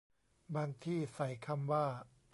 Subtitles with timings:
[0.55, 1.85] บางที่ใส่คำว่า